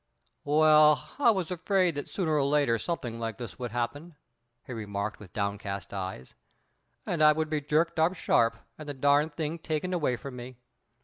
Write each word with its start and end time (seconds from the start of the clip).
"Well, 0.45 1.13
I 1.19 1.29
was 1.29 1.51
afraid 1.51 1.93
that 1.93 2.09
sooner 2.09 2.31
or 2.31 2.43
later 2.43 2.79
something 2.79 3.19
like 3.19 3.37
this 3.37 3.59
would 3.59 3.69
happen," 3.69 4.15
he 4.65 4.73
remarked 4.73 5.19
with 5.19 5.31
downcast 5.31 5.93
eyes, 5.93 6.33
"and 7.05 7.21
I 7.21 7.33
would 7.33 7.51
be 7.51 7.61
jerked 7.61 7.99
up 7.99 8.15
sharp 8.15 8.57
and 8.79 8.89
the 8.89 8.95
darned 8.95 9.35
thing 9.35 9.59
taken 9.59 9.93
away 9.93 10.15
from 10.15 10.37
me. 10.37 10.57